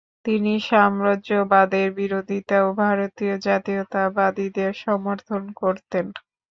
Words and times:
তিনি 0.25 0.53
সাম্রাজ্যবাদের 0.67 1.87
বিরোধিতা 1.99 2.57
ও 2.61 2.79
ভারতীয় 2.81 3.33
জাতীয়তাবাদীদের 3.45 4.71
সমর্থন 4.83 5.41
করতেন। 5.61 6.05